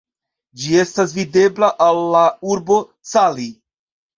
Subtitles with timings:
[0.61, 2.81] Ĝi estas videbla el la urbo
[3.13, 3.47] Cali.